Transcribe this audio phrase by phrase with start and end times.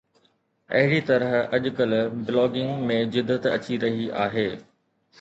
[0.77, 4.49] اهڙي طرح اڄڪلهه بلاگنگ ۾ جدت اچي رهي آهي